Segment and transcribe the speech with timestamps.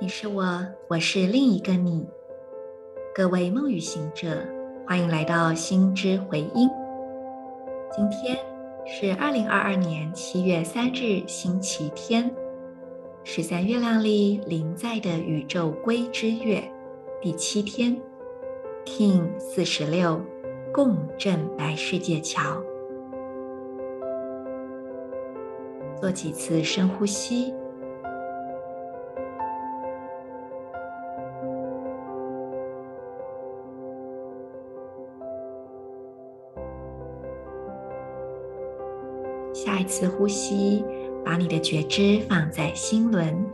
[0.00, 2.06] 你是我，我是另一个你。
[3.12, 4.28] 各位梦与行者，
[4.86, 6.70] 欢迎来到心之回音。
[7.90, 8.38] 今天
[8.86, 12.32] 是二零二二年七月三日，星期天，
[13.24, 16.62] 十三月亮里临在的宇宙归之月
[17.20, 18.00] 第七天
[18.84, 20.20] ，King 四十六，
[20.72, 22.62] 共振白世界桥。
[26.00, 27.52] 做几次深呼吸。
[39.78, 40.84] 再次呼吸，
[41.24, 43.46] 把你的觉知放在心轮，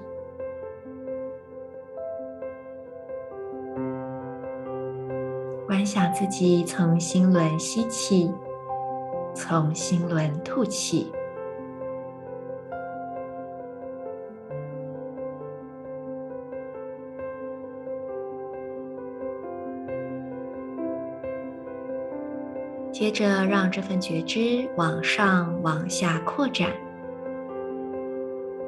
[5.67, 8.33] 观想自己从心轮吸气，
[9.35, 11.13] 从心轮吐气。
[22.95, 26.71] 接着，让这份觉知往上、往下扩展，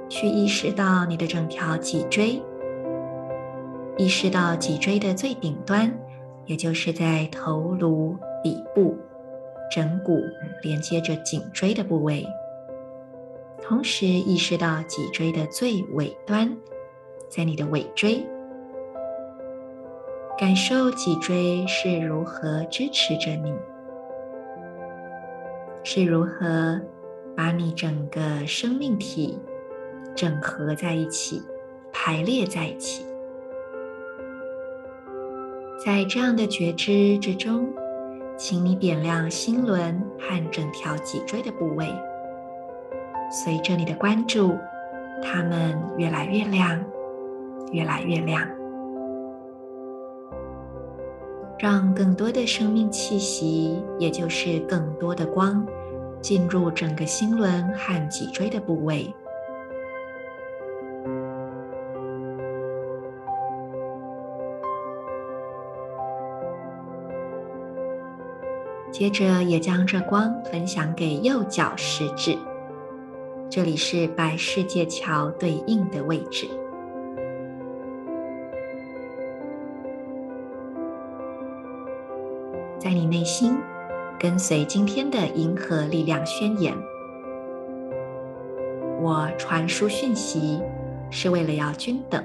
[0.08, 2.42] 去意识到你的整条脊椎，
[3.96, 5.96] 意识到脊椎的最顶端，
[6.44, 8.98] 也就是在头颅底部，
[9.70, 10.20] 枕骨
[10.60, 12.26] 连接着颈椎的部位。
[13.62, 16.52] 同时，意识到脊椎的最尾端，
[17.28, 18.26] 在你的尾椎，
[20.36, 23.54] 感受脊椎是如何支持着你。
[25.88, 26.80] 是如何
[27.36, 29.38] 把你整个生命体
[30.16, 31.40] 整合在一起、
[31.92, 33.06] 排列在一起？
[35.78, 37.68] 在这样的觉知之中，
[38.36, 41.86] 请你点亮心轮和整条脊椎的部位。
[43.30, 44.56] 随着你的关注，
[45.22, 46.84] 它们越来越亮，
[47.70, 48.44] 越来越亮，
[51.60, 55.64] 让更多的生命气息，也就是更多的光。
[56.26, 59.14] 进入整个心轮和脊椎的部位，
[68.90, 72.36] 接着也将这光分享给右脚食指，
[73.48, 76.48] 这里是白世界桥对应的位置，
[82.80, 83.56] 在你内心。
[84.18, 86.74] 跟随今天的银河力量宣言，
[89.02, 90.62] 我传输讯息
[91.10, 92.24] 是为了要均等，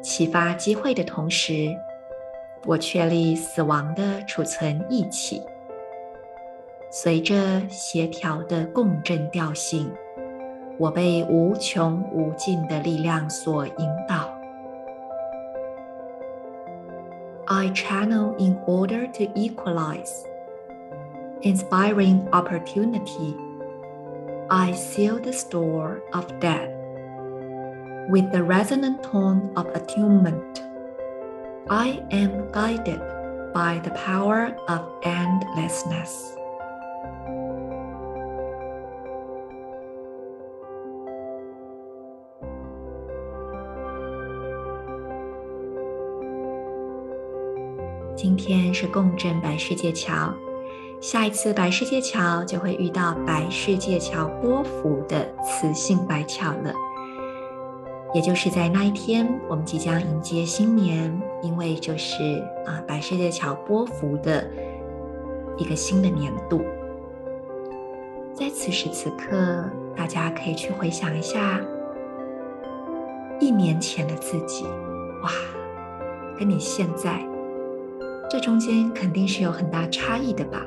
[0.00, 1.74] 启发机会的同时，
[2.64, 5.42] 我确立死亡的储存义气。
[6.92, 9.90] 随着协调的共振调性，
[10.78, 14.29] 我被无穷无尽的力量所引导。
[17.52, 20.24] I channel in order to equalize,
[21.42, 23.36] inspiring opportunity.
[24.48, 26.70] I seal the store of death
[28.08, 30.62] with the resonant tone of attunement.
[31.68, 33.02] I am guided
[33.52, 36.36] by the power of endlessness.
[48.22, 50.30] 今天是共振白世界桥，
[51.00, 56.70] 下一次白世界桥就会遇到白世界桥波幅的磁性白桥了，
[58.12, 62.22] 也就是在那一天，我们即将迎接新年，因为就是
[62.66, 64.46] 啊白世界桥波幅的
[65.56, 66.60] 一个新的年度。
[68.34, 69.64] 在此时此刻，
[69.96, 71.58] 大家可以去回想一下
[73.40, 74.66] 一年前的自己，
[75.22, 75.30] 哇，
[76.38, 77.29] 跟你现在。
[78.30, 80.64] 这中间肯定是有很大差异的吧，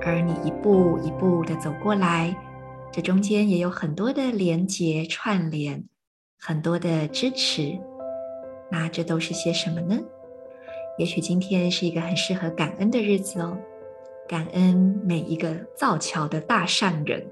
[0.00, 2.34] 而你一步一步的走过来，
[2.90, 5.84] 这中间也有很多的连接串联，
[6.40, 7.78] 很多的支持。
[8.70, 10.00] 那这都是些什么呢？
[10.96, 13.54] 也许今天是一个很适合感恩的日子哦，
[14.26, 17.22] 感恩每一个造桥的大善人。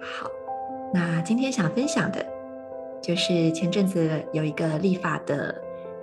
[0.00, 0.30] 好，
[0.94, 2.26] 那今天想分享的，
[3.02, 5.54] 就是前阵子有一个立法的。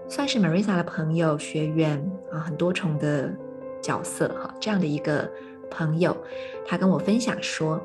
[0.10, 3.32] 算是 Marisa 的朋友、学员啊，很多重的
[3.80, 4.52] 角色哈。
[4.60, 5.30] 这样的一个
[5.70, 6.18] 朋友，
[6.66, 7.80] 他跟我分享说，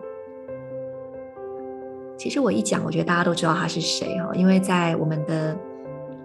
[2.17, 5.55] 其实我一讲，我觉得大家都知道他是谁哈，因为在我们的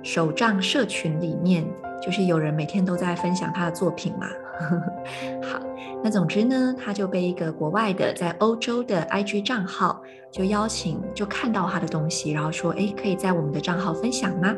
[0.02, 1.68] 手账社群里面，
[2.02, 4.28] 就是有人每天都在分享他的作品嘛。
[5.44, 5.60] 好，
[6.02, 10.02] 那总之呢，他就被一个国外的在欧洲的 IG 账号
[10.32, 14.56] 就邀请，就看到他的东西，然后说：“诶，可以在我们的账号分享吗？”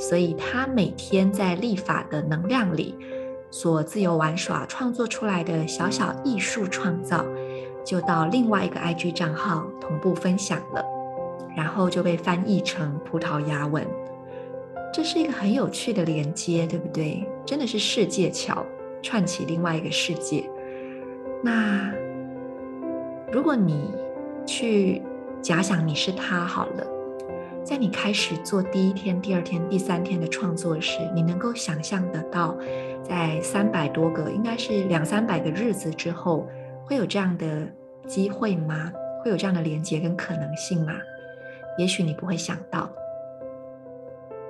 [0.00, 2.96] 所以他每天在立法的能量里
[3.50, 7.22] 所自由玩耍创作出来的小小艺术创造，
[7.84, 10.82] 就到另外一个 IG 账号同步分享了，
[11.54, 13.86] 然后就被翻译成葡萄牙文。
[14.90, 17.28] 这是一个很有趣的连接，对不对？
[17.44, 18.64] 真的是世界桥，
[19.02, 20.48] 串起另外一个世界。
[21.42, 21.92] 那
[23.30, 23.90] 如果你
[24.46, 25.02] 去
[25.42, 26.86] 假想你是他好了，
[27.70, 32.58] 在你开始做第一天、第二天、第三天的创作时，你能够想象得到，
[33.00, 36.48] 在三百多个，应该是两三百个日子之后，
[36.84, 37.64] 会有这样的
[38.08, 38.90] 机会吗？
[39.22, 40.94] 会有这样的连接跟可能性吗？
[41.78, 42.90] 也许你不会想到，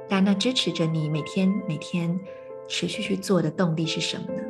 [0.08, 2.18] 但那支持着你每天每天
[2.68, 4.40] 持续去做的动力是什么呢？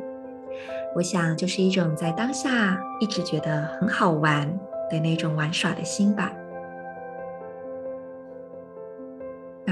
[0.95, 4.47] 我想，就是一种在当下一直觉得很好玩
[4.89, 6.31] 的那种玩耍的心吧。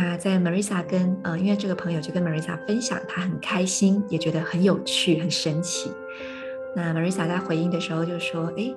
[0.02, 5.92] 那在 Marissa 跟呃，因为这个朋友就跟 Marissa 分享，他很开心，也觉得很有趣、很神奇。
[6.74, 8.74] 那 Marissa 在回应的时候就说：“诶，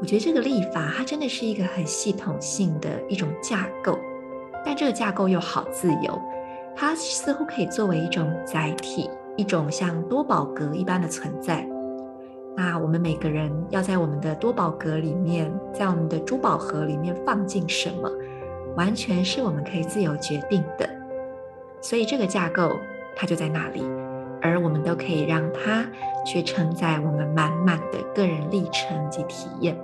[0.00, 3.98] 我觉得这个立法它真的是一个很系统性的一种架构，
[4.64, 6.18] 但这个架构又好自由，
[6.74, 11.68] 它似乎可以作为一种载体，一种像多宝格一般的存在。”
[12.56, 18.10] 那我们每个人要在我们的多宝格里面，在我们的珠宝盒里面放进什么，
[18.76, 20.88] 完全是我们可以自由决定的。
[21.80, 22.78] 所以这个架构
[23.16, 23.82] 它就在那里，
[24.40, 25.84] 而我们都可以让它
[26.24, 29.76] 去承载我们满满的个人历程及体验。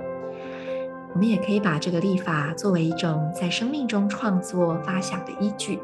[1.13, 5.79] 我们也可以把这个历法作为一种在生命中创作发想的依据。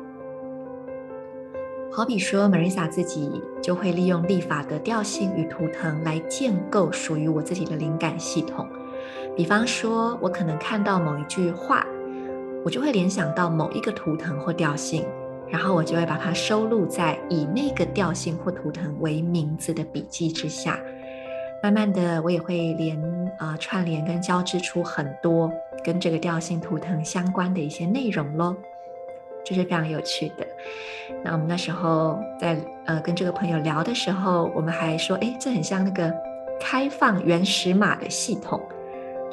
[1.91, 8.69] 好比说，Marisa 自己就会利用历法的调性与图腾来建构属于我自己的灵感系统。
[9.37, 11.87] 比方说，我可能看到某一句话，
[12.65, 15.05] 我就会联想到某一个图腾或调性，
[15.49, 20.81] 然后我就会把它收录在以那个调性或图腾为名字的笔记之下。
[21.63, 22.99] 慢慢的，我也会连
[23.39, 25.53] 呃串联跟交织出很多
[25.83, 28.57] 跟这个调性图腾相关的一些内容喽。
[29.45, 30.47] 这是非常有趣的。
[31.23, 32.57] 那我们那时候在
[32.87, 36.11] 呃跟这个朋友聊的时候，我们还说，哎，这很像那个
[36.59, 38.59] 开放原始码的系统，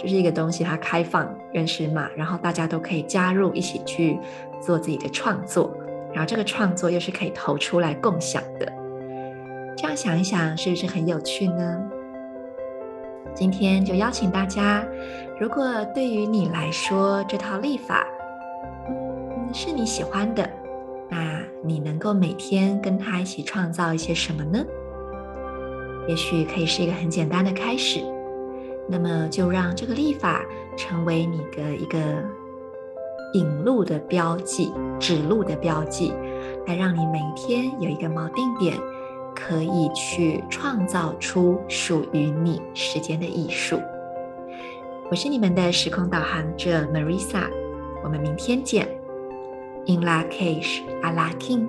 [0.01, 4.17] 就是一个东西它开放原始码，然后大家都可以加入一起去
[4.59, 5.71] 做自己的创作，
[6.11, 8.65] 然后这个创作又是可以投出来共享的。
[9.77, 11.79] 这样想一想，是不是很有趣呢？
[13.35, 14.83] 今天就邀请大家，
[15.39, 18.03] 如果对于你来说这套历法，
[19.53, 20.49] 是你喜欢的，
[21.09, 24.65] 那你能够每天跟他一起创造一些什么呢？
[26.07, 28.01] 也许可以是一个很简单的开始，
[28.87, 30.43] 那么就让这个历法
[30.75, 31.99] 成为你的一个
[33.33, 36.13] 引路的标记、指路的标记，
[36.67, 38.77] 来让你每一天有一个锚定点，
[39.35, 43.79] 可以去创造出属于你时间的艺术。
[45.09, 47.43] 我是你们的时空导航者 Marisa，
[48.03, 48.87] 我们明天见。
[49.87, 51.67] In Lak'ech Ala K'in